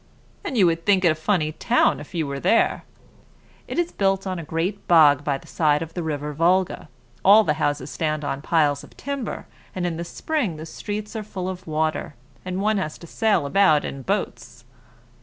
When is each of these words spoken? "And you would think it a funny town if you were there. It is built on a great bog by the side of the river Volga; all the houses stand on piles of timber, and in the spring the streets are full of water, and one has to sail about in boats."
"And 0.43 0.57
you 0.57 0.65
would 0.65 0.83
think 0.83 1.05
it 1.05 1.11
a 1.11 1.13
funny 1.13 1.51
town 1.51 1.99
if 1.99 2.15
you 2.15 2.25
were 2.25 2.39
there. 2.39 2.85
It 3.67 3.77
is 3.77 3.91
built 3.91 4.25
on 4.25 4.39
a 4.39 4.43
great 4.43 4.87
bog 4.87 5.23
by 5.23 5.37
the 5.37 5.45
side 5.45 5.83
of 5.83 5.93
the 5.93 6.01
river 6.01 6.33
Volga; 6.33 6.89
all 7.23 7.43
the 7.43 7.53
houses 7.61 7.91
stand 7.91 8.25
on 8.25 8.41
piles 8.41 8.83
of 8.83 8.97
timber, 8.97 9.45
and 9.75 9.85
in 9.85 9.97
the 9.97 10.03
spring 10.03 10.55
the 10.55 10.65
streets 10.65 11.15
are 11.15 11.21
full 11.21 11.47
of 11.47 11.67
water, 11.67 12.15
and 12.43 12.63
one 12.63 12.77
has 12.79 12.97
to 12.97 13.05
sail 13.05 13.45
about 13.45 13.85
in 13.85 14.01
boats." 14.01 14.65